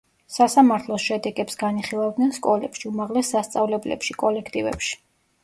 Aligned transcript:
სასამართლოს 0.35 1.03
შედეგებს 1.09 1.59
განიხილავდნენ 1.63 2.33
სკოლებში, 2.39 2.83
უმაღლეს 2.93 3.31
სასწავლებლებში, 3.35 4.19
კოლექტივებში. 4.25 5.01